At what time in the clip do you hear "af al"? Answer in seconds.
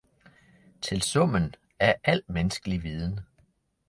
1.79-2.23